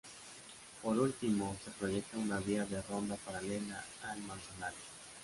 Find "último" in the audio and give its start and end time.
0.97-1.55